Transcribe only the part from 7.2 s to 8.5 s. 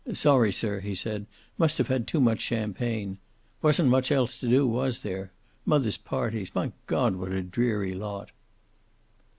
a dreary lot!"